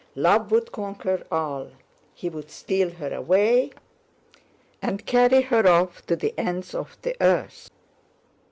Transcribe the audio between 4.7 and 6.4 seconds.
and carry her off to the